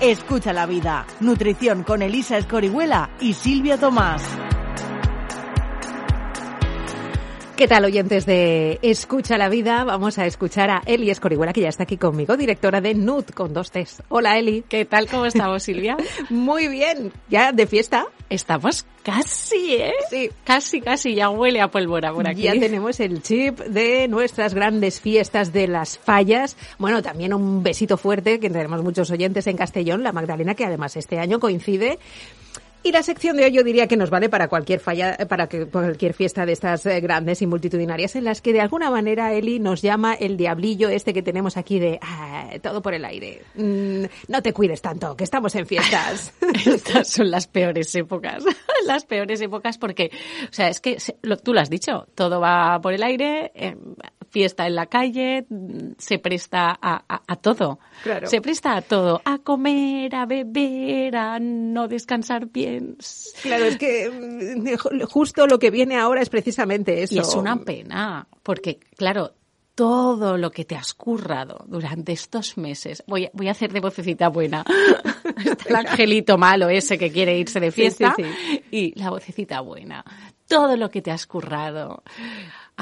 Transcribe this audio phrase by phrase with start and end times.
[0.00, 1.04] Escucha la vida.
[1.20, 4.39] Nutrición con Elisa Escorihuela y Silvia Tomás.
[7.60, 9.84] ¿Qué tal, oyentes de Escucha la Vida?
[9.84, 13.52] Vamos a escuchar a Eli Escorihuela, que ya está aquí conmigo, directora de NUT con
[13.52, 14.02] dos T's.
[14.08, 14.64] Hola, Eli.
[14.66, 15.06] ¿Qué tal?
[15.10, 15.98] ¿Cómo estamos, Silvia?
[16.30, 17.12] Muy bien.
[17.28, 18.06] ¿Ya de fiesta?
[18.30, 19.92] Estamos casi, ¿eh?
[20.08, 20.30] Sí.
[20.42, 21.14] Casi, casi.
[21.14, 22.44] Ya huele a pólvora por aquí.
[22.44, 26.56] Ya tenemos el chip de nuestras grandes fiestas de las fallas.
[26.78, 30.96] Bueno, también un besito fuerte, que tenemos muchos oyentes en Castellón, la Magdalena, que además
[30.96, 31.98] este año coincide
[32.82, 35.66] y la sección de hoy yo diría que nos vale para cualquier falla, para que
[35.66, 39.58] cualquier fiesta de estas eh, grandes y multitudinarias en las que de alguna manera Eli
[39.58, 43.42] nos llama el diablillo este que tenemos aquí de ah, todo por el aire.
[43.54, 46.32] Mm, no te cuides tanto, que estamos en fiestas.
[46.66, 48.44] Estas son las peores épocas,
[48.86, 50.10] las peores épocas porque,
[50.44, 50.96] o sea, es que
[51.42, 53.52] tú lo has dicho, todo va por el aire.
[53.54, 53.76] Eh,
[54.30, 55.44] fiesta en la calle,
[55.98, 57.80] se presta a, a, todo.
[58.02, 58.28] Claro.
[58.28, 59.20] Se presta a todo.
[59.24, 62.96] A comer, a beber, a no descansar bien.
[63.42, 67.16] Claro, es que mm, justo lo que viene ahora es precisamente eso.
[67.16, 69.34] Y es una pena, porque, claro,
[69.74, 73.02] todo lo que te has currado durante estos meses.
[73.06, 74.64] Voy, voy a hacer de vocecita buena.
[75.66, 78.14] el angelito malo ese que quiere irse de fiesta.
[78.70, 80.04] Y la vocecita buena.
[80.46, 82.02] Todo lo que te has currado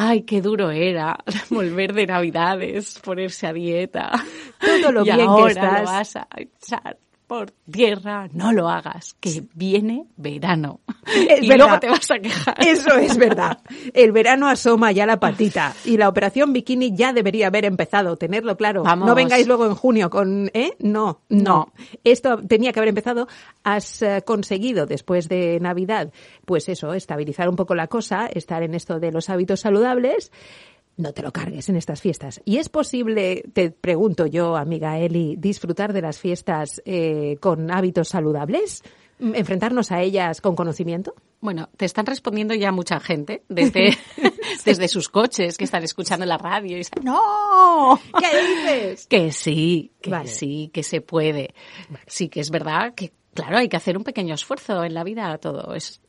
[0.00, 1.18] ay, qué duro era
[1.50, 4.12] volver de Navidades, ponerse a dieta.
[4.60, 5.80] Todo lo y bien ahora que estás.
[5.80, 10.80] lo vas a echar por tierra, no lo hagas, que viene verano.
[11.06, 11.66] Es y verdad.
[11.66, 12.54] luego te vas a quejar.
[12.66, 13.60] Eso es verdad.
[13.92, 18.56] El verano asoma ya la patita y la operación bikini ya debería haber empezado, tenerlo
[18.56, 18.82] claro.
[18.82, 19.06] Vamos.
[19.06, 20.72] No vengáis luego en junio con, ¿eh?
[20.80, 21.42] No, no.
[21.42, 21.72] No.
[22.02, 23.28] Esto tenía que haber empezado.
[23.62, 26.10] Has eh, conseguido después de Navidad,
[26.46, 30.32] pues eso, estabilizar un poco la cosa, estar en esto de los hábitos saludables.
[30.98, 32.40] No te lo cargues en estas fiestas.
[32.44, 38.08] ¿Y es posible, te pregunto yo, amiga Eli, disfrutar de las fiestas eh, con hábitos
[38.08, 38.82] saludables?
[39.20, 41.14] ¿Enfrentarnos a ellas con conocimiento?
[41.40, 43.96] Bueno, te están respondiendo ya mucha gente desde,
[44.64, 47.98] desde sus coches que están escuchando la radio y dicen, ¡No!
[48.20, 48.26] ¿Qué
[48.76, 49.06] dices?
[49.06, 50.28] Que sí, que Vale.
[50.28, 51.54] sí, que se puede.
[52.06, 55.36] Sí que es verdad que, claro, hay que hacer un pequeño esfuerzo en la vida.
[55.38, 56.00] Todo es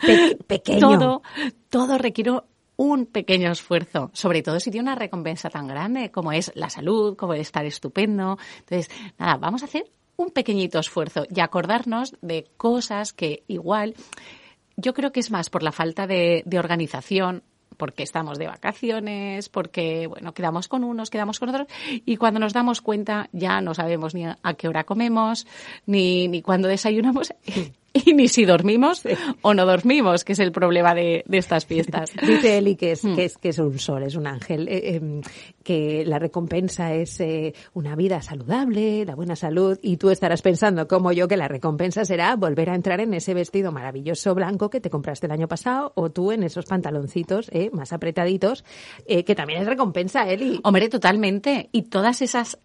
[0.00, 0.80] Pe- pequeño.
[0.80, 1.22] todo,
[1.70, 2.32] todo requiere
[2.76, 7.16] un pequeño esfuerzo, sobre todo si tiene una recompensa tan grande como es la salud,
[7.16, 8.38] como el estar estupendo.
[8.60, 13.94] Entonces, nada, vamos a hacer un pequeñito esfuerzo y acordarnos de cosas que igual
[14.76, 17.42] yo creo que es más por la falta de, de organización
[17.76, 22.52] porque estamos de vacaciones, porque, bueno, quedamos con unos, quedamos con otros, y cuando nos
[22.52, 25.46] damos cuenta ya no sabemos ni a, qué hora comemos,
[25.86, 27.34] ni, ni cuándo desayunamos,
[28.04, 29.02] y ni si dormimos
[29.42, 32.10] o no dormimos, que es el problema de, de estas fiestas.
[32.26, 33.14] Dice Eli que es, Hmm.
[33.16, 35.20] que es, que es un sol, es un ángel, eh, eh,
[35.62, 40.88] que la recompensa es eh, una vida saludable, la buena salud, y tú estarás pensando,
[40.88, 44.80] como yo, que la recompensa será volver a entrar en ese vestido maravilloso blanco que
[44.80, 48.64] te compraste el año pasado, o tú en esos pantaloncitos eh, más apretaditos,
[49.06, 50.60] eh, que también es recompensa, Eli.
[50.64, 51.68] Hombre, totalmente.
[51.72, 52.58] Y todas esas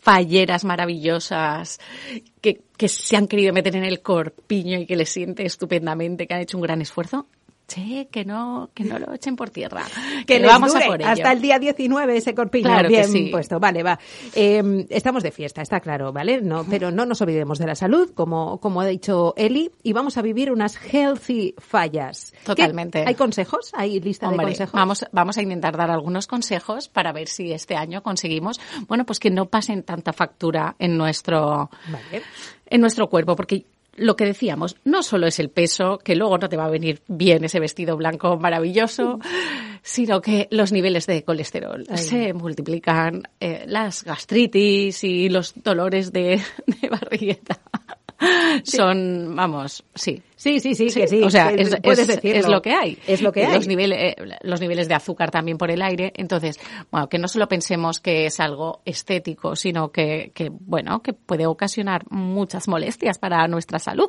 [0.00, 1.80] falleras maravillosas
[2.40, 6.34] que, que se han querido meter en el corpiño y que les siente estupendamente, que
[6.34, 7.26] han hecho un gran esfuerzo,
[7.68, 9.84] che, que no, que no lo echen por tierra.
[10.26, 11.10] que les vamos dure a por ello.
[11.10, 13.28] hasta el día 19 ese corpiño Claro que bien sí.
[13.30, 13.60] puesto.
[13.60, 13.98] Vale, va.
[14.34, 16.40] Eh, estamos de fiesta, está claro, ¿vale?
[16.40, 20.16] No, pero no nos olvidemos de la salud, como, como ha dicho Eli, y vamos
[20.16, 22.32] a vivir unas healthy fallas.
[22.32, 23.04] ¿Qué- Totalmente.
[23.06, 23.70] ¿Hay consejos?
[23.74, 24.72] ¿Hay lista de consejos?
[24.72, 28.58] vamos, vamos a intentar dar algunos consejos para ver si este año conseguimos,
[28.88, 32.22] bueno, pues que no pasen tanta factura en nuestro, Vale.
[32.66, 33.66] en nuestro cuerpo, porque
[33.98, 37.02] lo que decíamos, no solo es el peso, que luego no te va a venir
[37.08, 39.18] bien ese vestido blanco maravilloso,
[39.82, 41.98] sino que los niveles de colesterol Ay.
[41.98, 47.60] se multiplican, eh, las gastritis y los dolores de, de barrigueta.
[48.64, 50.22] Son, vamos, sí.
[50.38, 51.20] Sí, sí, sí, que sí.
[51.22, 51.72] O sea, que es,
[52.22, 52.96] es- lo que hay.
[53.08, 53.54] Es lo que hay.
[53.56, 56.12] Los niveles, eh, los niveles de azúcar también por el aire.
[56.16, 56.60] Entonces,
[56.92, 61.44] bueno, que no solo pensemos que es algo estético, sino que, que bueno, que puede
[61.46, 64.08] ocasionar muchas molestias para nuestra salud.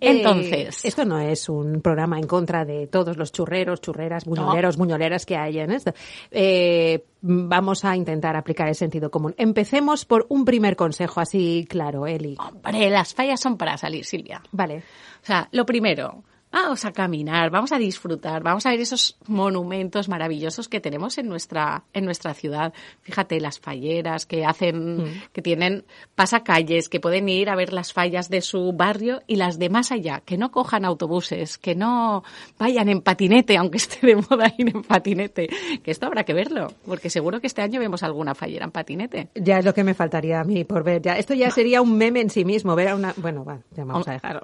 [0.00, 4.76] Entonces, Eh, esto no es un programa en contra de todos los churreros, churreras, buñoleros,
[4.78, 5.92] buñoleras que hay en esto.
[6.30, 9.34] Eh, vamos a intentar aplicar el sentido común.
[9.36, 12.36] Empecemos por un primer consejo así claro, Eli.
[12.38, 14.42] hombre, las fallas son para salir, Silvia.
[14.52, 14.82] Vale.
[15.26, 16.22] O sea, lo primero,
[16.62, 21.28] vamos a caminar, vamos a disfrutar, vamos a ver esos monumentos maravillosos que tenemos en
[21.28, 22.72] nuestra, en nuestra ciudad.
[23.02, 25.22] Fíjate, las falleras que hacen, mm.
[25.32, 29.58] que tienen pasacalles, que pueden ir a ver las fallas de su barrio y las
[29.58, 32.24] de más allá, que no cojan autobuses, que no
[32.58, 35.48] vayan en patinete, aunque esté de moda ir en patinete.
[35.82, 39.28] Que esto habrá que verlo, porque seguro que este año vemos alguna fallera en patinete.
[39.34, 41.02] Ya es lo que me faltaría a mí por ver.
[41.02, 43.12] Ya, esto ya sería un meme en sí mismo, ver a una...
[43.18, 44.42] Bueno, va, ya vamos a dejar.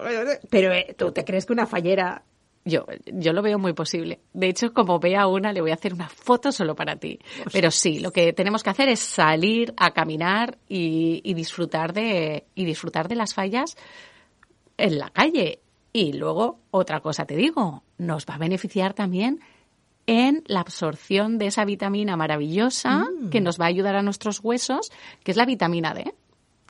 [0.50, 2.01] Pero eh, tú te crees que una fallera
[2.64, 4.20] yo, yo lo veo muy posible.
[4.32, 7.18] De hecho, como vea una, le voy a hacer una foto solo para ti.
[7.52, 12.46] Pero sí, lo que tenemos que hacer es salir a caminar y, y, disfrutar de
[12.54, 13.76] y disfrutar de las fallas
[14.76, 15.60] en la calle.
[15.92, 19.40] Y luego, otra cosa te digo, nos va a beneficiar también
[20.06, 23.30] en la absorción de esa vitamina maravillosa mm.
[23.30, 24.90] que nos va a ayudar a nuestros huesos,
[25.22, 26.14] que es la vitamina D.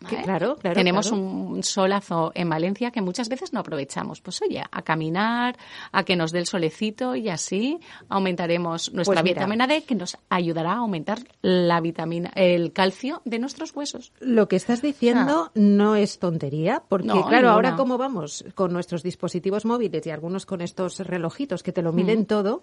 [0.02, 0.75] Claro, claro.
[0.75, 4.20] Tenemos un solazo en Valencia que muchas veces no aprovechamos.
[4.20, 5.56] Pues oye, a caminar,
[5.93, 7.78] a que nos dé el solecito y así
[8.08, 13.38] aumentaremos nuestra pues vitamina D que nos ayudará a aumentar la vitamina, el calcio de
[13.38, 14.12] nuestros huesos.
[14.20, 15.50] Lo que estás diciendo ah.
[15.54, 20.60] no es tontería, porque claro, ahora como vamos con nuestros dispositivos móviles y algunos con
[20.60, 22.62] estos relojitos que te lo miden todo,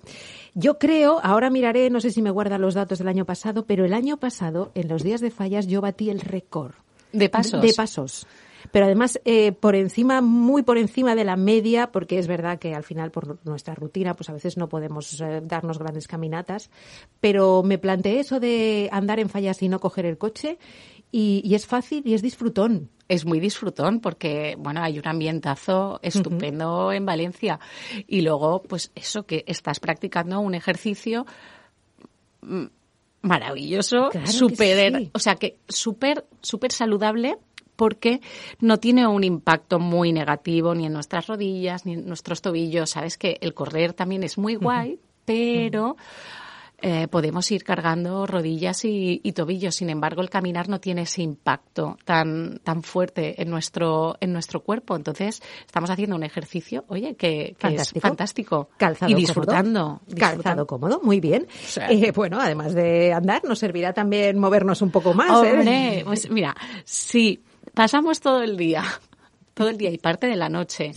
[0.54, 3.86] yo creo, ahora miraré, no sé si me guardan los datos del año pasado, pero
[3.86, 6.74] el año pasado, en los días de fallas, yo batí el récord
[7.12, 7.62] de pasos.
[7.62, 8.28] De pasos.
[8.72, 12.76] Pero además, eh, por encima, muy por encima de la media, porque es verdad que
[12.76, 16.70] al final, por nuestra rutina, pues a veces no podemos eh, darnos grandes caminatas.
[17.20, 20.60] Pero me planteé eso de andar en fallas y no coger el coche.
[21.12, 22.90] Y, es fácil y es disfrutón.
[23.08, 27.60] Es muy disfrutón porque, bueno, hay un ambientazo estupendo en Valencia.
[28.06, 31.26] Y luego, pues eso, que estás practicando un ejercicio
[33.22, 37.38] maravilloso, súper, o sea que súper, súper saludable
[37.76, 38.20] porque
[38.60, 42.90] no tiene un impacto muy negativo ni en nuestras rodillas ni en nuestros tobillos.
[42.90, 45.96] Sabes que el correr también es muy guay, pero
[46.82, 49.76] eh, podemos ir cargando rodillas y, tobillos.
[49.76, 54.62] Sin embargo, el caminar no tiene ese impacto tan, tan fuerte en nuestro, en nuestro
[54.62, 54.96] cuerpo.
[54.96, 58.70] Entonces, estamos haciendo un ejercicio, oye, que, es fantástico.
[58.78, 61.48] Calzado y disfrutando, Calzado cómodo, muy bien.
[61.90, 65.44] Eh, bueno, además de andar, nos servirá también movernos un poco más.
[65.46, 66.02] ¿eh?
[66.06, 67.44] pues mira, si
[67.74, 68.84] pasamos todo el día
[69.60, 70.94] todo el día y parte de la noche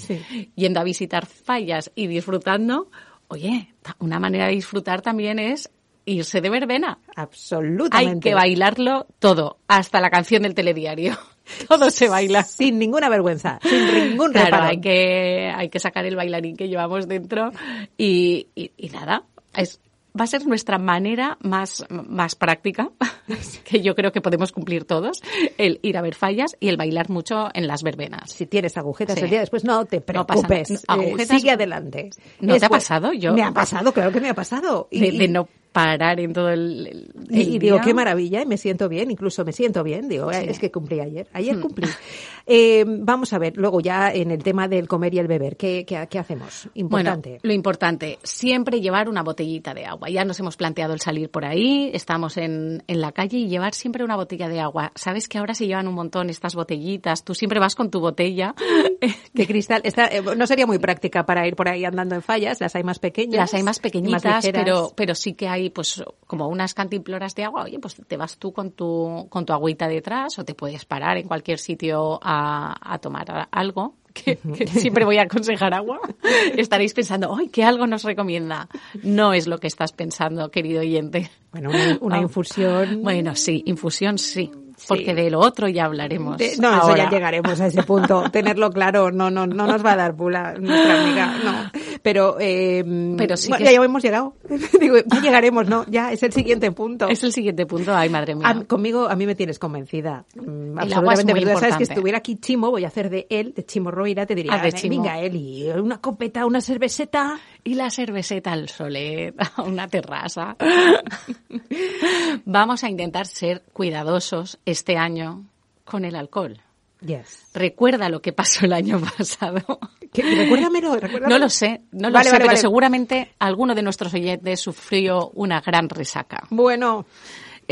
[0.55, 2.93] yendo a visitar fallas y disfrutando,
[3.33, 5.71] Oye, una manera de disfrutar también es
[6.05, 6.99] irse de verbena.
[7.17, 8.13] Absolutamente.
[8.13, 11.17] Hay que bailarlo todo, hasta la canción del telediario.
[11.69, 12.43] Todo se baila.
[12.43, 17.09] Sin ninguna vergüenza, sin ningún claro, Hay que, hay que sacar el bailarín que llevamos
[17.09, 17.51] dentro
[17.97, 19.25] y, y nada,
[19.57, 19.81] es
[20.19, 22.91] va a ser nuestra manera más, más práctica,
[23.65, 25.23] que yo creo que podemos cumplir todos,
[25.59, 28.31] el ir a ver fallas y el bailar mucho en las verbenas.
[28.31, 32.11] Si tienes agujetas el día después, no te preocupes, eh, sigue adelante.
[32.41, 33.13] ¿No te ha pasado?
[33.13, 34.89] Yo, me ha pasado, claro que me ha pasado.
[34.91, 39.45] de no parar en todo el, y, digo qué maravilla y me siento bien incluso
[39.45, 40.09] me siento bien.
[40.09, 41.61] Digo es que cumplí ayer ayer hmm.
[41.61, 41.89] cumplí
[42.47, 45.85] eh, vamos a ver luego ya en el tema del comer y el beber qué,
[45.87, 47.31] qué, hacemos importante.
[47.31, 50.09] bueno, lo importante siempre llevar una botellita de agua.
[50.09, 53.75] Ya nos hemos planteado el salir por ahí estamos en, en la calle y llevar
[53.75, 54.93] siempre una botella de agua.
[54.95, 58.55] Sabes que ahora se llevan un montón estas botellitas tú siempre vas con tu botella.
[59.33, 62.61] De cristal esta, eh, no sería muy práctica para ir por ahí andando en fallas
[62.61, 66.49] las hay más pequeñas las hay más pequeñitas pero pero sí que hay pues como
[66.49, 70.39] unas cantimploras de agua, oye, pues te vas tú con tu, con tu agüita detrás
[70.39, 73.97] o te puedes parar en cualquier sitio a, a tomar algo.
[74.13, 75.99] Que, siempre voy a aconsejar agua,
[76.57, 78.69] estaréis pensando, ¡ay, qué algo nos recomienda!
[79.03, 81.31] No es lo que estás pensando, querido oyente.
[81.51, 81.71] Bueno,
[82.01, 83.03] una, infusión.
[83.03, 84.51] Bueno, sí, infusión sí
[84.89, 86.39] porque de lo otro ya hablaremos.
[86.59, 88.25] no, eso ya llegaremos a ese punto.
[88.33, 91.81] Tenerlo claro, no, no, no nos va a dar pula nuestra amiga, no.
[92.03, 92.85] Pero, eh,
[93.17, 93.65] Pero sí que...
[93.65, 94.35] ya hemos llegado.
[94.81, 95.85] Digo, ya llegaremos, ¿no?
[95.89, 97.09] Ya es el siguiente punto.
[97.09, 98.65] Es el siguiente punto, ay, madre mía.
[98.67, 100.25] conmigo, a mí me tienes convencida.
[100.35, 101.33] Mm, absolutamente.
[101.33, 104.35] Pero sabes que estuviera aquí Chimo, voy a hacer de él, de Chimo Roira, te
[104.35, 105.03] diría, ah, de Chimo.
[105.03, 107.39] venga, Eli, una copeta, una cerveceta.
[107.65, 110.57] Y la cerveceta al solet, una terraza.
[112.45, 115.45] Vamos a intentar ser cuidadosos este año
[115.85, 116.61] con el alcohol.
[117.01, 117.51] Yes.
[117.55, 119.79] Recuerda lo que pasó el año pasado.
[120.13, 125.61] Recuérdamelo, No lo sé, no lo sé, pero seguramente alguno de nuestros oyentes sufrió una
[125.61, 126.45] gran resaca.
[126.51, 127.07] Bueno,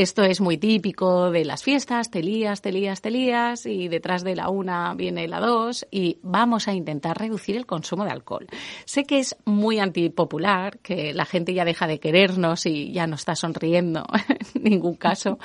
[0.03, 4.49] esto es muy típico de las fiestas, te lías, te lías, y detrás de la
[4.49, 8.47] una viene la dos, y vamos a intentar reducir el consumo de alcohol.
[8.87, 13.17] Sé que es muy antipopular, que la gente ya deja de querernos y ya no
[13.17, 14.07] está sonriendo
[14.55, 15.39] en ningún caso,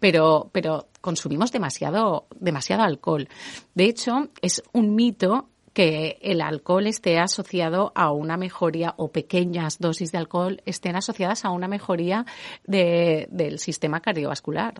[0.00, 3.28] pero, pero consumimos demasiado, demasiado alcohol.
[3.74, 9.78] De hecho, es un mito que el alcohol esté asociado a una mejoría o pequeñas
[9.78, 12.26] dosis de alcohol estén asociadas a una mejoría
[12.66, 14.74] de, del sistema cardiovascular.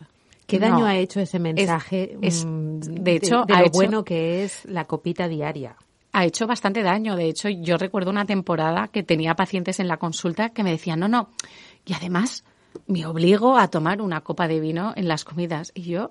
[0.48, 2.18] ¿Qué daño ha hecho ese mensaje?
[2.20, 5.76] Es, mm, de hecho, de, lo hecho- bueno que es la copita diaria.
[6.12, 7.14] ha hecho bastante daño.
[7.14, 10.98] De hecho, yo recuerdo una temporada que tenía pacientes en la consulta que me decían,
[10.98, 11.28] no, no,
[11.86, 12.42] y además
[12.88, 15.70] me obligo a tomar una copa de vino en las comidas.
[15.76, 16.10] Y yo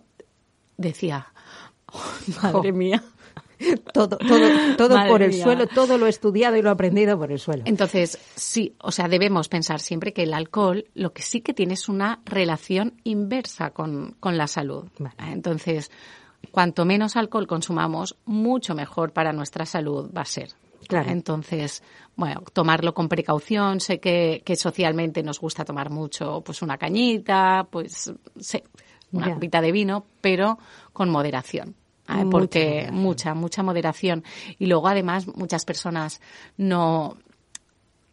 [0.77, 1.27] decía,
[1.91, 1.99] "Oh,
[2.41, 3.03] madre mía.
[3.93, 5.43] Todo, todo, todo Madre por el mía.
[5.43, 7.63] suelo, todo lo estudiado y lo aprendido por el suelo.
[7.65, 11.73] Entonces, sí, o sea, debemos pensar siempre que el alcohol lo que sí que tiene
[11.73, 14.85] es una relación inversa con, con la salud.
[14.99, 15.31] Vale.
[15.31, 15.89] Entonces,
[16.51, 20.49] cuanto menos alcohol consumamos, mucho mejor para nuestra salud va a ser.
[20.87, 21.09] Claro.
[21.09, 21.81] Entonces,
[22.15, 23.79] bueno, tomarlo con precaución.
[23.79, 28.61] Sé que, que socialmente nos gusta tomar mucho, pues una cañita, pues sí,
[29.11, 30.57] una copita de vino, pero
[30.93, 31.75] con moderación.
[32.29, 34.23] Porque mucha, mucha moderación.
[34.59, 36.21] Y luego, además, muchas personas
[36.57, 37.17] no,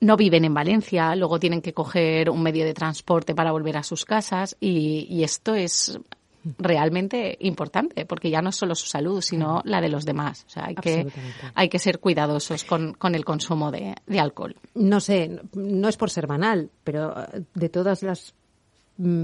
[0.00, 3.82] no viven en Valencia, luego tienen que coger un medio de transporte para volver a
[3.82, 5.98] sus casas y, y esto es
[6.58, 10.44] realmente importante porque ya no es solo su salud, sino la de los demás.
[10.46, 11.06] O sea, hay que,
[11.54, 14.54] hay que ser cuidadosos con, con el consumo de, de alcohol.
[14.74, 18.43] No sé, no es por ser banal, pero eh, de todos los mm,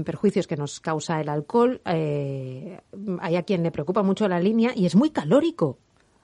[0.03, 2.79] perjuicios que nos causa el alcohol, eh,
[3.19, 5.77] hay a quien le preocupa mucho la línea y es muy calórico.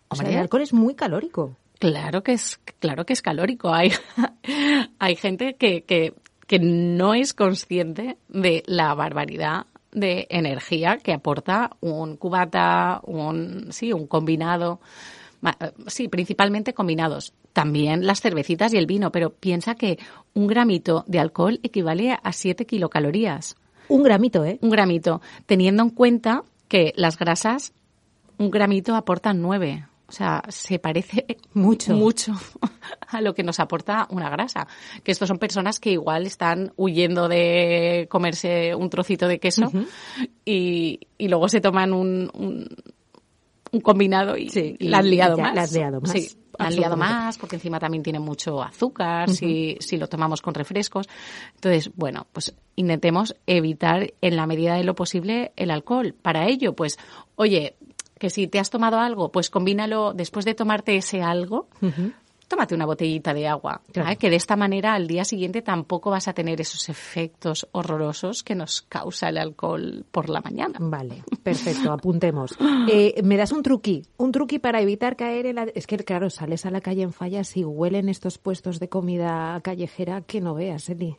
[0.10, 1.56] O sea, el alcohol es muy calórico.
[1.80, 3.74] Claro que es, claro que es calórico.
[3.74, 3.92] Hay,
[5.00, 6.14] hay gente que, que,
[6.48, 13.94] que no es consciente de la barbaridad de energía que aporta un cubata, un, sí,
[13.94, 14.80] un combinado.
[15.44, 17.34] Eh, Sí, principalmente combinados.
[17.54, 19.98] También las cervecitas y el vino, pero piensa que
[20.34, 23.56] un gramito de alcohol equivale a 7 kilocalorías.
[23.90, 24.60] Un gramito, ¿eh?
[24.62, 27.74] Un gramito, teniendo en cuenta que las grasas,
[28.38, 29.86] un gramito aportan 9.
[30.10, 31.94] O sea, se parece Mucho.
[31.94, 32.34] mucho
[33.08, 34.66] a lo que nos aporta una grasa.
[35.04, 39.70] Que estos son personas que igual están huyendo de comerse un trocito de queso
[40.46, 42.68] y, y luego se toman un, un,
[43.72, 45.56] un combinado y, Sí, y la han liado ya más.
[45.56, 49.30] la has liado más, Sí, la han liado más porque encima también tiene mucho azúcar
[49.30, 51.08] si, si lo tomamos con refrescos.
[51.56, 56.16] Entonces, bueno, pues intentemos evitar en la medida de lo posible el alcohol.
[56.22, 56.98] Para ello, pues,
[57.36, 57.76] oye,
[58.18, 61.68] que si te has tomado algo, pues combínalo después de tomarte ese algo.
[62.48, 63.82] Tómate una botellita de agua,
[64.18, 68.56] que de esta manera al día siguiente tampoco vas a tener esos efectos horrorosos que
[68.56, 70.78] nos causa el alcohol por la mañana.
[70.80, 72.58] Vale, perfecto, apuntemos.
[72.90, 74.06] Eh, ¿Me das un truqui?
[74.16, 75.64] Un truqui para evitar caer en la...
[75.76, 79.60] Es que, claro, sales a la calle en fallas y huelen estos puestos de comida
[79.62, 81.18] callejera que no veas, Eli.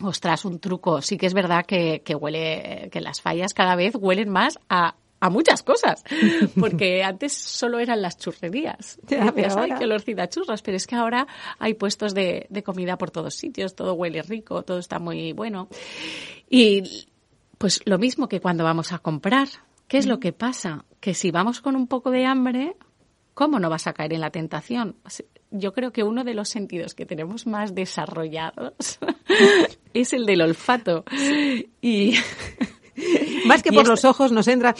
[0.00, 1.00] Ostras, un truco.
[1.02, 4.96] Sí que es verdad que, que huele, que las fallas cada vez huelen más a,
[5.22, 6.02] a muchas cosas.
[6.58, 8.98] Porque antes solo eran las churrerías.
[9.08, 9.78] Ya, decías, pero "Ay, ahora".
[9.78, 10.62] qué olorcida a churros.
[10.62, 11.28] Pero es que ahora
[11.60, 15.68] hay puestos de, de comida por todos sitios, todo huele rico, todo está muy bueno.
[16.50, 17.06] Y
[17.58, 19.48] pues lo mismo que cuando vamos a comprar.
[19.86, 20.84] ¿Qué es lo que pasa?
[21.00, 22.76] Que si vamos con un poco de hambre,
[23.34, 24.96] ¿cómo no vas a caer en la tentación?
[25.50, 28.98] Yo creo que uno de los sentidos que tenemos más desarrollados
[29.94, 31.04] es el del olfato.
[31.82, 32.14] Y
[33.46, 34.74] Más que Y por los ojos nos entra...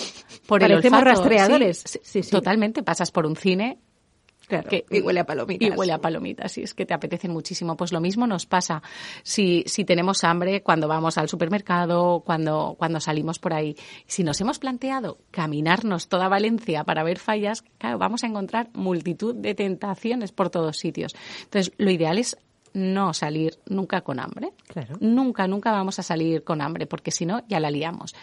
[0.60, 1.82] por el olfato, rastreadores.
[1.86, 2.30] sí, Sí, sí.
[2.30, 3.78] Totalmente, pasas por un cine
[4.48, 5.66] Claro, que- y huele a palomitas.
[5.66, 7.76] Y huele a palomitas, y es que te apetecen muchísimo.
[7.76, 8.82] Pues lo mismo nos pasa
[9.22, 13.76] si, si tenemos hambre cuando vamos al supermercado, cuando, cuando salimos por ahí.
[14.06, 19.34] Si nos hemos planteado caminarnos toda Valencia para ver fallas, claro, vamos a encontrar multitud
[19.34, 21.14] de tentaciones por todos sitios.
[21.44, 22.36] Entonces, lo ideal es
[22.74, 24.52] no salir nunca con hambre.
[24.66, 24.96] Claro.
[25.00, 28.14] Nunca, nunca vamos a salir con hambre, porque si no, ya la liamos.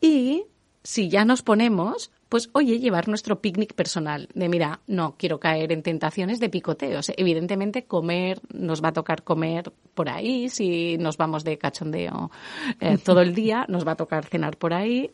[0.00, 0.44] Y
[0.86, 4.28] si ya nos ponemos, pues oye, llevar nuestro picnic personal.
[4.34, 7.10] De mira, no quiero caer en tentaciones de picoteos.
[7.16, 10.48] Evidentemente, comer, nos va a tocar comer por ahí.
[10.48, 12.30] Si nos vamos de cachondeo
[12.78, 15.10] eh, todo el día, nos va a tocar cenar por ahí.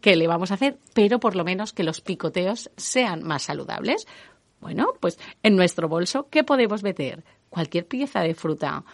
[0.00, 0.78] ¿Qué le vamos a hacer?
[0.94, 4.08] Pero por lo menos que los picoteos sean más saludables.
[4.60, 7.22] Bueno, pues en nuestro bolso, ¿qué podemos meter?
[7.50, 8.84] Cualquier pieza de fruta.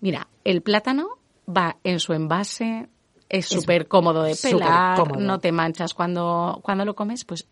[0.00, 2.88] Mira, el plátano va en su envase,
[3.28, 5.20] es súper cómodo de pelar, cómodo.
[5.20, 7.46] no te manchas cuando, cuando lo comes, pues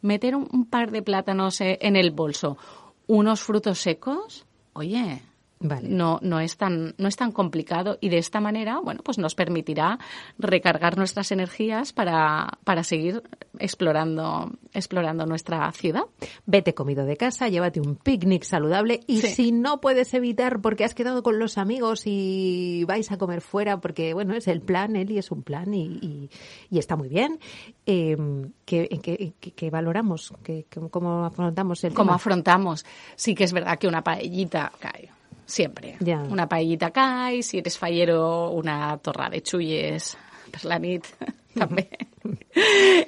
[0.00, 2.58] meter un, un par de plátanos eh, en el bolso,
[3.06, 5.22] unos frutos secos, oye,
[5.64, 5.88] Vale.
[5.88, 9.36] No, no, es tan, no es tan complicado y de esta manera, bueno, pues nos
[9.36, 10.00] permitirá
[10.36, 13.22] recargar nuestras energías para, para seguir
[13.60, 16.02] explorando, explorando nuestra ciudad.
[16.46, 20.94] Vete comido de casa, llévate un picnic saludable y si no puedes evitar porque has
[20.94, 25.18] quedado con los amigos y vais a comer fuera, porque bueno, es el plan, Eli
[25.18, 26.28] es un plan y,
[26.70, 27.38] y, está muy bien,
[27.86, 28.16] eh,
[28.64, 30.34] ¿qué, valoramos?
[30.42, 32.84] ¿Qué, ¿Cómo afrontamos el ¿Cómo afrontamos?
[33.14, 35.21] Sí que es verdad que una paellita cae
[35.52, 35.96] siempre.
[36.30, 40.16] Una paellita cae, si eres fallero, una torra de chuyes
[40.50, 41.06] pues la nit
[41.54, 41.88] también.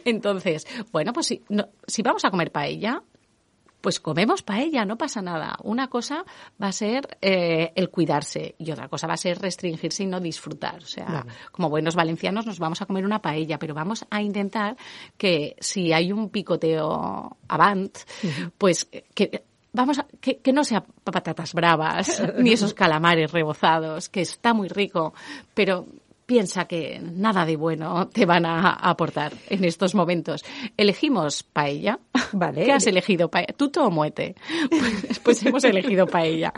[0.04, 1.44] Entonces, bueno, pues si,
[1.86, 3.02] si vamos a comer paella,
[3.80, 5.58] pues comemos paella, no pasa nada.
[5.62, 6.24] Una cosa
[6.60, 10.20] va a ser eh, el cuidarse y otra cosa va a ser restringirse y no
[10.20, 10.82] disfrutar.
[10.82, 14.78] O sea, como buenos valencianos nos vamos a comer una paella, pero vamos a intentar
[15.18, 17.94] que si hay un picoteo avant,
[18.56, 19.44] pues que
[19.74, 24.68] vamos a, que, que, no sea patatas bravas, ni esos calamares rebozados, que está muy
[24.68, 25.12] rico,
[25.52, 25.86] pero
[26.26, 30.44] piensa que nada de bueno te van a aportar en estos momentos.
[30.76, 31.98] Elegimos paella.
[32.32, 32.64] Vale.
[32.64, 33.30] ¿Qué has elegido?
[33.30, 33.54] Paella?
[33.56, 34.34] ¿Tuto o muete?
[34.68, 36.52] Pues, pues, hemos elegido paella.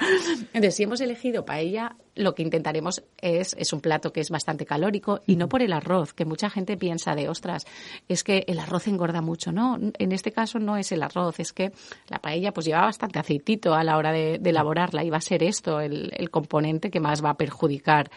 [0.52, 4.64] Entonces, si hemos elegido paella, lo que intentaremos es, es un plato que es bastante
[4.64, 7.66] calórico y no por el arroz, que mucha gente piensa de, ostras,
[8.08, 9.52] es que el arroz engorda mucho.
[9.52, 11.72] No, en este caso no es el arroz, es que
[12.08, 15.42] la paella pues lleva bastante aceitito a la hora de, elaborarla y va a ser
[15.42, 18.10] esto el, el componente que más va a perjudicar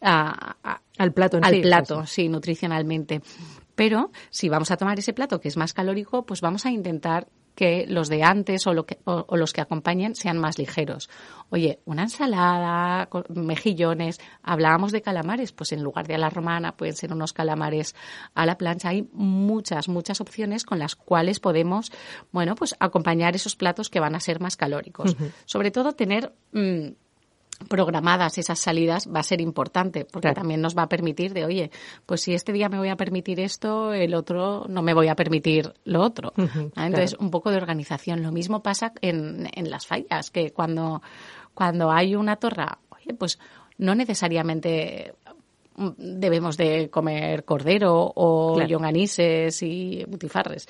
[0.00, 3.22] al plato, al plato, sí, nutricionalmente.
[3.74, 7.28] Pero si vamos a tomar ese plato que es más calórico, pues vamos a intentar
[7.54, 11.10] que los de antes o, lo que, o, los que acompañen sean más ligeros.
[11.50, 16.94] Oye, una ensalada, mejillones, hablábamos de calamares, pues en lugar de a la romana pueden
[16.94, 17.94] ser unos calamares
[18.34, 18.90] a la plancha.
[18.90, 21.92] Hay muchas, muchas opciones con las cuales podemos,
[22.32, 25.16] bueno, pues acompañar esos platos que van a ser más calóricos.
[25.44, 26.88] Sobre todo tener mm,
[27.68, 31.70] programadas esas salidas va a ser importante porque también nos va a permitir de oye
[32.06, 35.14] pues si este día me voy a permitir esto el otro no me voy a
[35.14, 36.32] permitir lo otro
[36.74, 36.86] ¿Ah?
[36.86, 38.22] entonces un poco de organización.
[38.22, 41.02] Lo mismo pasa en, en las fallas que cuando
[41.54, 43.38] cuando hay una torra oye pues
[43.78, 45.14] no necesariamente
[45.96, 50.66] debemos de comer cordero o longanises y butifarres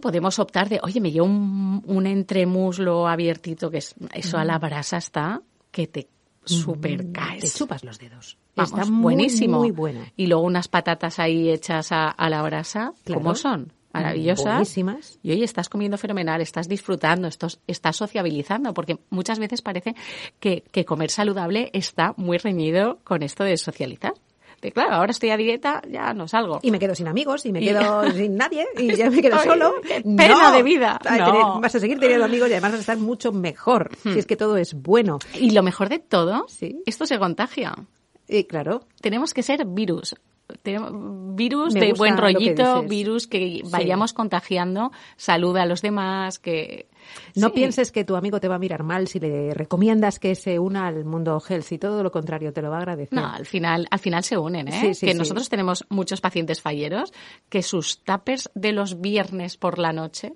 [0.00, 4.58] podemos optar de, oye, me llevo un, un entremuslo abiertito, que es, eso a la
[4.58, 5.42] brasa está
[5.74, 6.08] que te
[6.44, 7.42] super caes.
[7.42, 8.38] Te chupas los dedos.
[8.54, 9.58] Está buenísimo.
[9.58, 10.02] Muy bueno.
[10.16, 13.72] Y luego unas patatas ahí hechas a, la brasa, ¿cómo son?
[13.92, 14.44] Maravillosas.
[14.44, 15.18] Buenísimas.
[15.22, 19.96] Y hoy estás comiendo fenomenal, estás disfrutando, estás, estás sociabilizando, porque muchas veces parece
[20.38, 24.14] que, que comer saludable está muy reñido con esto de socializar
[24.72, 26.60] claro, ahora estoy a dieta, ya no salgo.
[26.62, 29.74] Y me quedo sin amigos, y me quedo sin nadie, y ya me quedo solo.
[29.82, 30.98] pena de vida.
[31.60, 34.18] Vas a seguir teniendo amigos y además vas a estar mucho mejor, si hmm.
[34.18, 35.18] es que todo es bueno.
[35.34, 36.46] Y lo mejor de todo,
[36.86, 37.74] esto se contagia.
[38.28, 38.86] Y claro.
[39.00, 40.14] Tenemos que ser virus
[41.34, 46.86] virus de buen rollito, virus que vayamos contagiando, salud a los demás, que...
[47.36, 50.58] No pienses que tu amigo te va a mirar mal si le recomiendas que se
[50.58, 53.18] una al mundo health y todo lo contrario, te lo va a agradecer.
[53.18, 54.92] No, al final, al final se unen, ¿eh?
[54.98, 57.12] que nosotros tenemos muchos pacientes falleros
[57.48, 60.34] que sus tapers de los viernes por la noche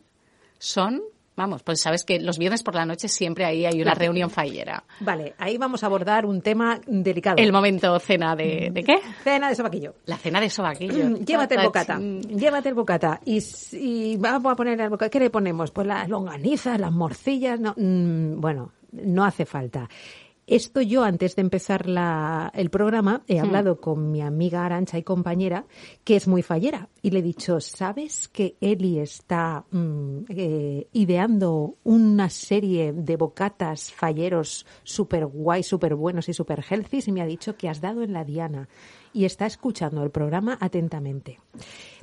[0.59, 1.03] son
[1.39, 4.83] Vamos, pues sabes que los viernes por la noche siempre ahí hay una reunión fallera.
[4.99, 7.37] Vale, ahí vamos a abordar un tema delicado.
[7.39, 8.99] El momento cena de, ¿de qué?
[9.23, 9.95] Cena de sobaquillo.
[10.07, 11.17] La cena de sobaquillo.
[11.25, 13.21] llévate el bocata, llévate el bocata.
[13.25, 15.11] Y, vamos a poner el bocata.
[15.11, 15.71] ¿Qué le ponemos?
[15.71, 19.89] Pues las longanizas, las morcillas, no, mm, bueno, no hace falta.
[20.49, 21.85] Esto yo, antes de empezar
[22.55, 23.45] el programa, he hmm.
[23.45, 25.67] hablado con mi amiga Arancha y compañera,
[26.05, 31.77] que es muy fallera, y le he dicho, ¿sabes que Eli está mm, eh, ideando
[31.85, 37.01] una serie de bocatas falleros súper guay, súper buenos y súper healthy?
[37.07, 38.71] Y me ha dicho que has dado en la diana
[39.13, 41.41] y está escuchando el programa atentamente.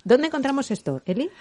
[0.04, 1.32] ¿Dónde encontramos esto, Eli?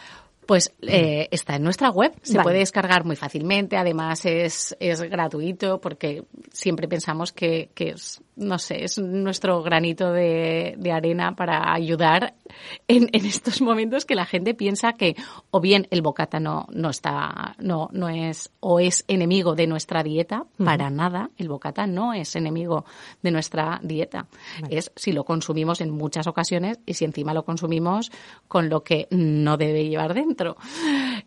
[0.46, 5.80] Pues eh, está en nuestra web, se puede descargar muy fácilmente, además es, es gratuito
[5.80, 11.72] porque siempre pensamos que, que es no sé, es nuestro granito de, de arena para
[11.72, 12.34] ayudar
[12.88, 15.16] en, en, estos momentos que la gente piensa que
[15.50, 20.02] o bien el bocata no, no está, no, no es, o es enemigo de nuestra
[20.02, 22.84] dieta, para nada, el bocata no es enemigo
[23.22, 24.26] de nuestra dieta.
[24.68, 28.10] Es si lo consumimos en muchas ocasiones y si encima lo consumimos
[28.48, 30.56] con lo que no debe llevar dentro.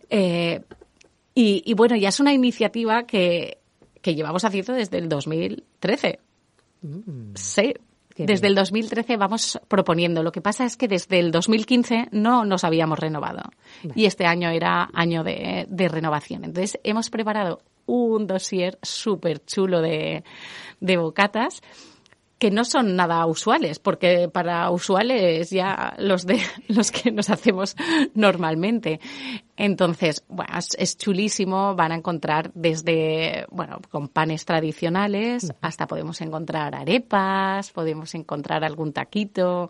[0.09, 0.61] Eh,
[1.33, 3.59] y, y bueno, ya es una iniciativa que,
[4.01, 6.19] que llevamos haciendo desde el 2013.
[6.81, 7.33] Mm.
[7.35, 7.73] Sí.
[8.17, 10.23] Desde el 2013 vamos proponiendo.
[10.23, 13.43] Lo que pasa es que desde el 2015 no nos habíamos renovado.
[13.95, 16.43] Y este año era año de, renovación.
[16.43, 20.23] Entonces hemos preparado un dossier súper chulo de,
[20.79, 21.61] de bocatas
[22.37, 27.75] que no son nada usuales, porque para usuales ya los de los que nos hacemos
[28.13, 28.99] normalmente.
[29.57, 36.75] Entonces, bueno, es, chulísimo, van a encontrar desde, bueno, con panes tradicionales hasta podemos encontrar
[36.75, 39.69] arepas, podemos encontrar algún taquito.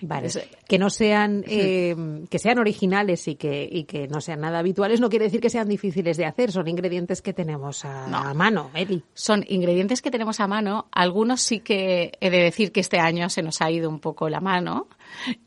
[0.00, 0.28] Vale.
[0.68, 5.00] que no sean, eh, que sean originales y que, y que no sean nada habituales
[5.00, 9.02] no quiere decir que sean difíciles de hacer, son ingredientes que tenemos a, mano, Eli.
[9.14, 13.28] Son ingredientes que tenemos a mano, algunos sí que he de decir que este año
[13.28, 14.88] se nos ha ido un poco la mano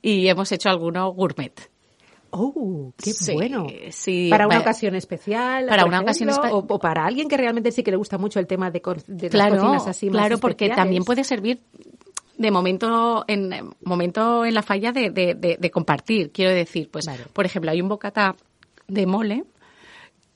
[0.01, 1.76] y hemos hecho alguno gourmet.
[2.31, 3.67] ¡Oh, qué bueno!
[3.89, 5.67] Sí, para una ocasión especial.
[5.67, 6.63] Para una ocasión especial.
[6.67, 9.49] O, para alguien que realmente sí que le gusta mucho el tema de, de las
[9.49, 11.61] cocinas así Claro, porque también puede servir
[12.37, 16.31] de momento en momento en la falla de, de, compartir.
[16.31, 18.35] Quiero decir, pues, por ejemplo, hay un bocata
[18.87, 19.43] de mole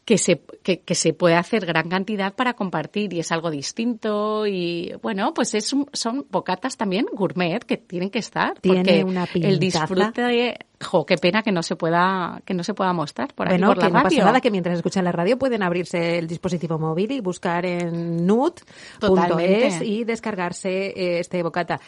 [0.05, 4.93] que se, que, se puede hacer gran cantidad para compartir y es algo distinto y
[5.01, 10.21] bueno, pues es son bocatas también gourmet que tienen que estar Tiene una el disfrute
[10.21, 13.61] de, jo, qué pena que no se pueda que no se pueda mostrar por aquí
[13.61, 16.79] por la que no pasa nada que mientras escuchan la radio pueden abrirse el dispositivo
[16.79, 21.79] móvil y buscar en nut.es y descargarse eh, este bocata.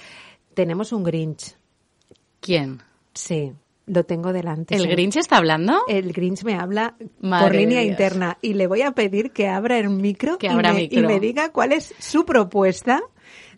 [0.53, 1.55] Tenemos un Grinch.
[2.39, 2.79] ¿Quién?
[3.13, 3.53] Sí.
[3.85, 4.75] Lo tengo delante.
[4.75, 5.81] ¿El Grinch está hablando?
[5.87, 9.89] El Grinch me habla por línea interna y le voy a pedir que abra el
[9.89, 10.99] micro, que y, abra me, micro.
[11.01, 13.01] y me diga cuál es su propuesta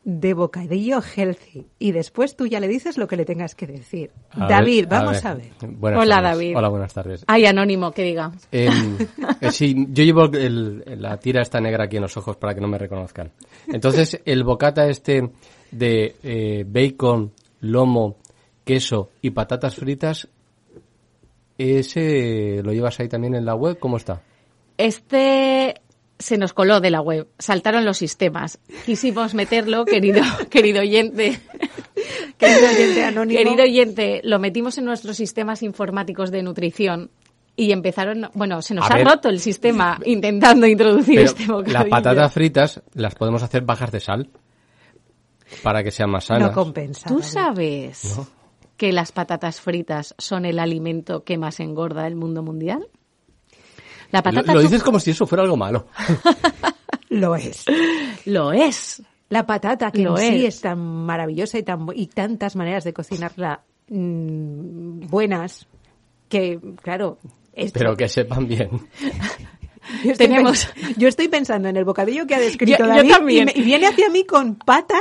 [0.06, 1.66] de bocadillo healthy.
[1.80, 4.12] Y después tú ya le dices lo que le tengas que decir.
[4.36, 5.52] David, vamos a ver.
[5.82, 6.56] Hola, David.
[6.56, 7.26] Hola, buenas tardes.
[7.28, 8.32] Ay, anónimo, que diga.
[8.52, 8.98] Em,
[9.42, 12.68] eh, sí, yo llevo la tira esta negra aquí en los ojos para que no
[12.68, 13.32] me reconozcan.
[13.68, 15.32] Entonces, el bocata este
[15.72, 18.18] de eh, bacon, lomo,
[18.65, 20.28] queso y patatas fritas,
[21.58, 23.80] ¿ese lo llevas ahí también en la web?
[23.80, 24.21] ¿Cómo está?
[24.78, 25.82] Este
[26.17, 28.60] se nos coló de la web, saltaron los sistemas.
[28.86, 31.39] Quisimos meterlo, querido, querido oyente.
[32.38, 33.38] querido oyente anónimo.
[33.38, 37.12] Querido oyente, lo metimos en nuestros sistemas informáticos de nutrición
[37.58, 41.80] y empezaron, bueno, se nos ha roto el sistema intentando introducir este bocadillo.
[41.80, 44.30] Las patatas fritas las podemos hacer bajas de sal
[45.63, 46.49] para que sean más sanas.
[46.49, 47.08] No compensa.
[47.08, 48.17] ¿Tú sabes
[48.78, 52.88] que las patatas fritas son el alimento que más engorda del mundo mundial?
[54.12, 55.88] La patata lo, dices como si eso fuera algo malo.
[57.10, 57.66] lo es.
[58.26, 59.02] Lo es.
[59.30, 63.64] La patata, que en sí es tan maravillosa y, tan, y tantas maneras de cocinarla
[63.90, 65.68] mm, buenas,
[66.30, 67.18] que, claro...
[67.74, 68.70] Pero que sepan bien.
[70.04, 70.68] Yo Tenemos...
[70.98, 73.14] yo estoy pensando en el bocadillo que ha descrito David
[73.54, 75.00] Y, viene hacia mí con patas,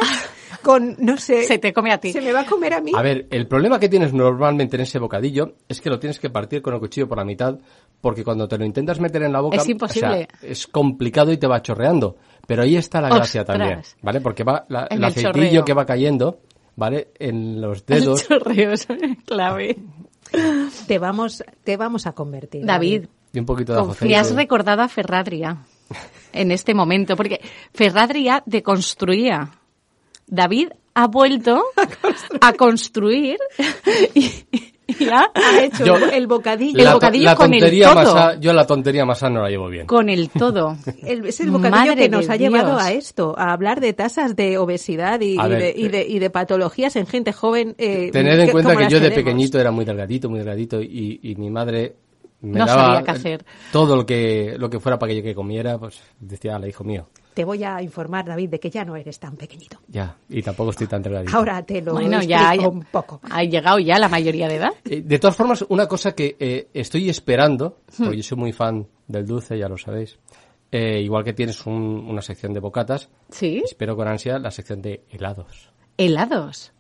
[0.65, 1.45] con, no sé...
[1.45, 2.13] Se te come a ti.
[2.13, 2.91] Se me va a comer a mí.
[2.93, 6.31] A ver, el problema que tienes normalmente en ese bocadillo es que lo tienes que
[6.31, 7.57] partir con el cuchillo por la mitad
[8.01, 9.59] porque cuando te lo intentas meter en la boca...
[9.59, 10.27] Es imposible.
[10.43, 12.17] es complicado y te va chorreando.
[12.47, 14.21] Pero ahí está la gracia también, ¿vale?
[14.21, 16.41] Porque va el, aceitillo que va cayendo,
[16.75, 17.13] ¿vale?
[17.19, 18.23] En los dedos...
[18.23, 18.89] El chorreo es
[19.25, 19.79] clave.
[20.89, 22.67] Te vamos, te vamos a convertir.
[22.67, 25.59] David, y un poquito de Me has recordado a Ferradria
[26.33, 27.41] en este momento, porque
[27.73, 29.51] Ferradria deconstruía.
[30.27, 31.63] David ha vuelto
[32.41, 33.39] a construir,
[34.15, 34.33] y,
[35.11, 35.31] ha
[35.63, 38.41] hecho el bocadillo, el bocadillo con el todo.
[38.41, 39.87] yo la tontería más no la llevo bien.
[39.87, 40.77] Con el todo.
[41.03, 45.21] es el bocadillo que nos ha llevado a esto, a hablar de tasas de obesidad
[45.21, 47.75] y, de, y, de, patologías en gente joven.
[47.79, 51.35] Eh, tened en cuenta que yo de pequeñito era muy delgadito, muy delgadito y, y
[51.37, 51.97] mi madre
[52.45, 53.45] no sabía qué hacer.
[53.73, 56.85] Todo lo que, lo que fuera para que yo que comiera, pues decía, al hijo
[56.85, 57.09] mío.
[57.35, 59.81] Te voy a informar, David, de que ya no eres tan pequeñito.
[59.89, 61.37] Ya, y tampoco estoy tan delgadito.
[61.37, 63.21] Ahora te lo bueno, ya un poco.
[63.29, 64.73] Ha llegado ya la mayoría de edad.
[64.85, 68.05] Eh, de todas formas, una cosa que eh, estoy esperando, hmm.
[68.05, 70.17] porque yo soy muy fan del dulce, ya lo sabéis,
[70.71, 73.63] eh, igual que tienes una sección de bocatas, ¿Sí?
[73.65, 75.71] espero con ansia la sección de helados.
[75.97, 76.73] ¿Helados?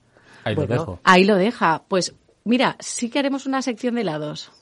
[0.44, 1.00] Ahí lo dejo.
[1.02, 1.82] Ahí lo deja.
[1.88, 2.14] Pues
[2.44, 4.52] mira, sí que haremos una sección de helados.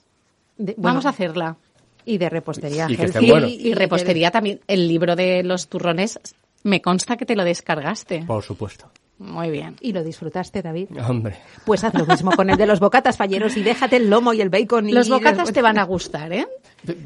[0.76, 1.56] Vamos a hacerla.
[2.04, 2.86] Y de repostería.
[2.88, 4.60] Y, repostería también.
[4.66, 6.18] El libro de los turrones,
[6.62, 8.24] me consta que te lo descargaste.
[8.26, 8.90] Por supuesto.
[9.18, 9.76] Muy bien.
[9.80, 10.88] ¿Y lo disfrutaste, David?
[11.08, 11.36] Hombre.
[11.64, 14.40] Pues haz lo mismo con el de los bocatas falleros y déjate el lomo y
[14.40, 14.92] el bacon.
[14.92, 16.46] Los bocatas te van a gustar, ¿eh?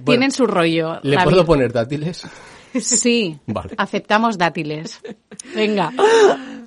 [0.05, 0.99] Tienen su rollo.
[1.03, 2.23] ¿Le puedo poner dátiles?
[2.81, 3.39] Sí.
[3.47, 3.71] Vale.
[3.77, 5.01] Aceptamos dátiles.
[5.55, 5.93] Venga.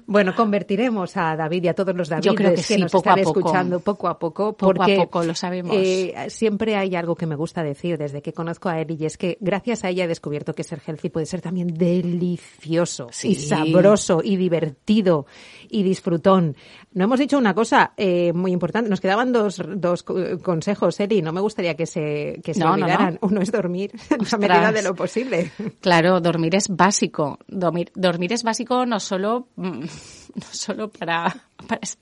[0.06, 2.92] Bueno, convertiremos a David y a todos los David Yo creo que que, sí, nos
[2.92, 3.40] poco están a poco.
[3.42, 4.54] escuchando poco a poco.
[4.58, 5.76] Poco a porque, poco, lo sabemos.
[5.78, 9.18] eh, siempre hay algo que me gusta decir desde que conozco a Eli y es
[9.18, 13.30] que gracias a ella he descubierto que ser healthy puede ser también delicioso Sí.
[13.30, 15.26] y sabroso y divertido
[15.70, 16.56] y disfrutón.
[16.92, 18.90] No hemos dicho una cosa eh, muy importante.
[18.90, 21.22] Nos quedaban dos, dos co- consejos, Eli.
[21.22, 22.86] No me gustaría que se, que se No, no, no.
[22.86, 23.20] olvidaran.
[23.22, 25.52] Uno es dormir en la medida de lo posible.
[25.82, 27.40] Claro, dormir es básico.
[27.48, 29.80] Dormir, dormir es básico no solo, mm,
[30.36, 31.36] no solo para,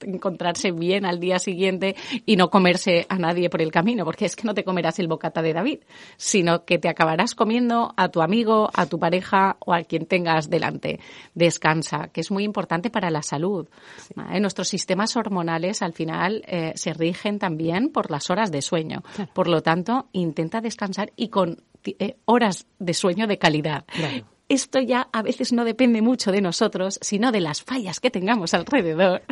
[0.01, 4.36] encontrarse bien al día siguiente y no comerse a nadie por el camino, porque es
[4.36, 5.79] que no te comerás el bocata de David,
[6.17, 10.49] sino que te acabarás comiendo a tu amigo, a tu pareja o a quien tengas
[10.49, 10.99] delante.
[11.33, 13.67] Descansa, que es muy importante para la salud.
[14.15, 14.39] ¿vale?
[14.39, 19.03] Nuestros sistemas hormonales al final eh, se rigen también por las horas de sueño.
[19.33, 21.63] Por lo tanto, intenta descansar y con
[22.00, 23.86] eh, horas de sueño de calidad.
[23.88, 24.26] Claro.
[24.50, 28.54] Esto ya a veces no depende mucho de nosotros, sino de las fallas que tengamos
[28.54, 29.21] alrededor.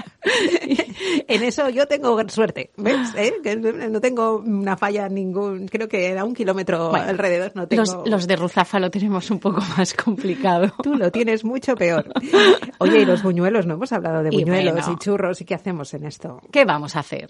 [1.27, 3.13] En eso yo tengo suerte, ¿ves?
[3.15, 3.35] ¿Eh?
[3.43, 7.83] Que no tengo una falla ningún, creo que a un kilómetro Bueno, alrededor no tengo.
[7.83, 10.73] Los, los de Ruzafa lo tenemos un poco más complicado.
[10.81, 12.11] Tú lo tienes mucho peor.
[12.79, 14.93] Oye, y los buñuelos, no hemos hablado de Y buñuelos bueno.
[14.93, 16.41] y churros, ¿y qué hacemos en esto?
[16.51, 17.29] ¿Qué vamos a hacer?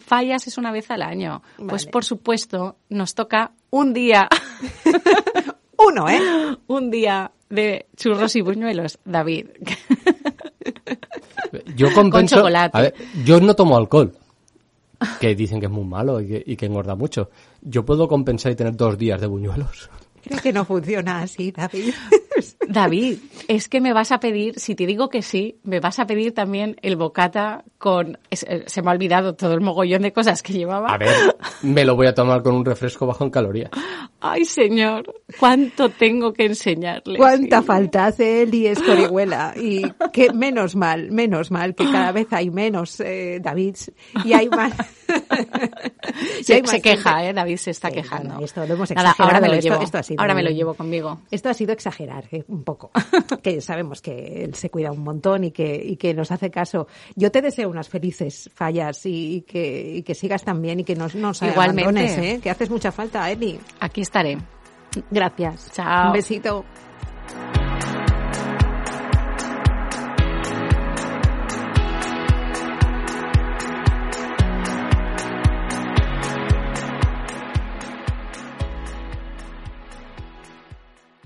[0.00, 1.42] Fallas es una vez al año.
[1.68, 4.28] Pues por supuesto, nos toca un día,
[5.78, 6.20] Uno, ¿eh?
[6.66, 9.46] un día de churros y buñuelos, David.
[11.76, 12.36] Yo compenso.
[12.36, 12.76] chocolate.
[12.76, 12.94] A ver,
[13.24, 14.12] yo no tomo alcohol,
[15.20, 17.30] que dicen que es muy malo y que, y que engorda mucho.
[17.62, 19.90] Yo puedo compensar y tener dos días de buñuelos.
[20.22, 21.94] Creo que no funciona así, David.
[22.68, 26.06] David, es que me vas a pedir, si te digo que sí, me vas a
[26.06, 28.18] pedir también el bocata con...
[28.30, 30.88] es- eh, se me ha olvidado todo el mogollón de cosas que llevaba.
[30.92, 31.14] A ver,
[31.62, 33.70] me lo voy a tomar con un refresco bajo en calorías.
[34.20, 37.18] Ay, señor, cuánto tengo que enseñarle.
[37.18, 37.66] ¿Cuánta sí.
[37.66, 39.54] falta hace él y Escorihuela?
[39.56, 43.92] Y que menos mal, menos mal, que cada vez hay menos eh, Davids
[44.24, 44.72] y hay más.
[46.42, 47.24] Se, hay más se queja.
[47.24, 47.32] ¿eh?
[47.32, 48.30] David se está Sí, quejando.
[48.34, 49.82] bueno, esto lo hemos Nada, ahora me lo esto- llevo.
[49.82, 51.20] esto ha sido ahora me lo un- llevo conmigo.
[51.30, 52.90] Esto ha sido exagerar eh, un poco,
[53.42, 56.86] que sabemos que él se cuida un montón y que, y que nos hace caso.
[57.14, 60.84] Yo te deseo unas felices fallas y, y que, y que sigas tan bien y
[60.84, 62.40] que nos, nos abandones, ¿eh?
[62.42, 63.58] que haces mucha falta, Eli.
[63.80, 64.38] Aquí estaré.
[65.10, 65.70] Gracias.
[65.72, 66.08] Chao.
[66.08, 66.64] Un besito.